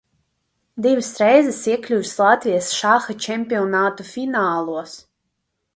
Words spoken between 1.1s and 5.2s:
reizes iekļuvis Latvijas šaha čempionātu finālos.